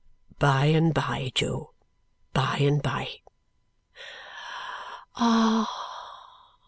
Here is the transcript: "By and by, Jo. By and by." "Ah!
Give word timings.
"By 0.39 0.65
and 0.65 0.95
by, 0.95 1.31
Jo. 1.35 1.75
By 2.33 2.57
and 2.57 2.81
by." 2.81 3.21
"Ah! 5.15 5.69